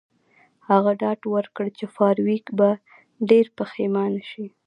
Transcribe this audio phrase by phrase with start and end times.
[0.69, 2.69] هغه ډاډ ورکړ چې فارویک به
[3.29, 4.45] ډیر پښیمانه شي